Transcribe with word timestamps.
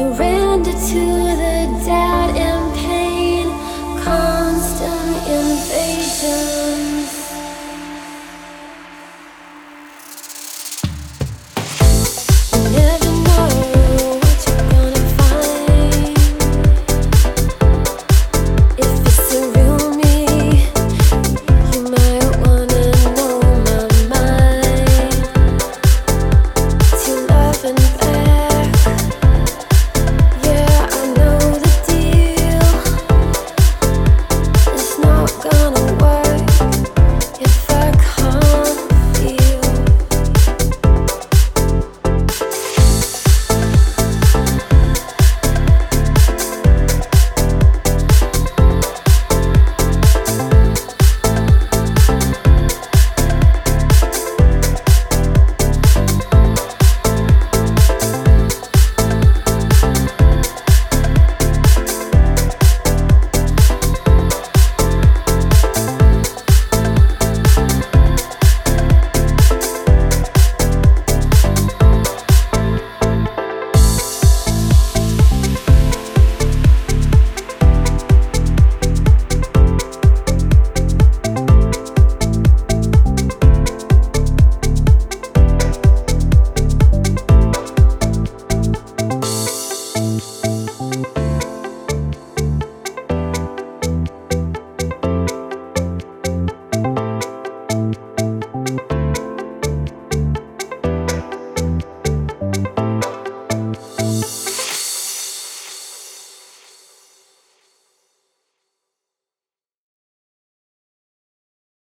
to 0.00 0.08
rain. 0.12 0.39